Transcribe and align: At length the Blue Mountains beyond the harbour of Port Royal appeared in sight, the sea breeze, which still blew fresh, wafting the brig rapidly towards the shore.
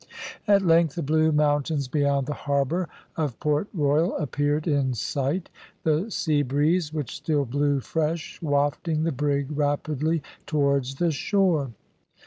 At 0.47 0.63
length 0.63 0.95
the 0.95 1.03
Blue 1.03 1.31
Mountains 1.31 1.87
beyond 1.87 2.25
the 2.25 2.33
harbour 2.33 2.89
of 3.17 3.39
Port 3.39 3.67
Royal 3.71 4.17
appeared 4.17 4.67
in 4.67 4.95
sight, 4.95 5.51
the 5.83 6.09
sea 6.09 6.41
breeze, 6.41 6.91
which 6.91 7.15
still 7.15 7.45
blew 7.45 7.81
fresh, 7.81 8.41
wafting 8.41 9.03
the 9.03 9.11
brig 9.11 9.55
rapidly 9.55 10.23
towards 10.47 10.95
the 10.95 11.11
shore. 11.11 11.69